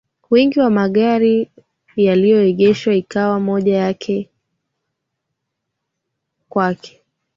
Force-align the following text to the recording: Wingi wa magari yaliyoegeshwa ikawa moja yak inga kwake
Wingi 0.29 0.59
wa 0.59 0.69
magari 0.69 1.51
yaliyoegeshwa 1.95 2.95
ikawa 2.95 3.39
moja 3.39 3.75
yak 3.83 4.03
inga 4.13 4.29
kwake 6.51 6.93